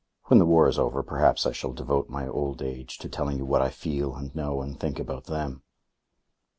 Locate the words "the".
0.39-0.47